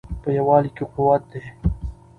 په 0.21 0.29
یووالي 0.37 0.71
کې 0.75 0.85
قوت 0.93 1.23
دی. 1.31 1.41